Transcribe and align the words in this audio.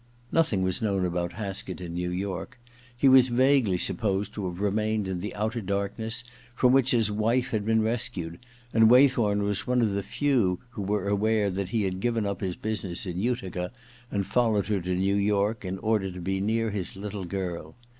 Nothing 0.31 0.63
was 0.63 0.81
known 0.81 1.05
about 1.05 1.33
Haskett 1.33 1.79
in 1.79 1.93
New 1.93 2.09
York. 2.09 2.59
He 2.97 3.07
was 3.07 3.27
vaguely 3.27 3.77
supposed 3.77 4.33
to 4.33 4.47
have 4.49 4.59
remained 4.59 5.07
in 5.07 5.19
the 5.19 5.35
outer 5.35 5.61
darkness 5.61 6.23
from 6.55 6.73
which 6.73 6.89
his 6.89 7.11
wife 7.11 7.51
had 7.51 7.67
been 7.67 7.83
rescued, 7.83 8.39
and 8.73 8.89
Waythorn 8.89 9.43
was 9.43 9.67
one 9.67 9.79
of 9.79 9.91
the 9.93 10.01
few 10.01 10.57
who 10.71 10.81
were 10.81 11.07
aware 11.07 11.51
that 11.51 11.69
he 11.69 11.83
had 11.83 11.99
given 11.99 12.25
up 12.25 12.41
his 12.41 12.55
business 12.55 13.05
in 13.05 13.19
Utica 13.19 13.71
and 14.09 14.25
followed 14.25 14.65
her 14.69 14.81
to 14.81 14.95
New 14.95 15.13
York 15.17 15.63
in 15.63 15.77
order 15.77 16.11
to 16.11 16.19
be 16.19 16.41
near 16.41 16.71
his 16.71 16.95
little 16.95 17.25
girl. 17.25 17.75